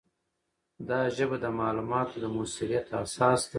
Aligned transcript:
دا 0.89 0.99
ژبه 1.15 1.37
د 1.43 1.45
معلوماتو 1.59 2.15
د 2.23 2.25
موثریت 2.35 2.87
اساس 3.01 3.41
ده. 3.45 3.49